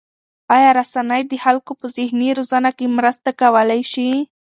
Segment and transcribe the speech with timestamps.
[0.55, 4.09] آیا رسنۍ د خلکو په ذهني روزنه کې مرسته کولای شي؟